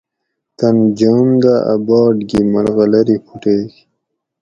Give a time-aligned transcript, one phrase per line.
[0.57, 3.69] تۤن جوم دہ اۤ باٹ گی ملغلری پھوٹیگ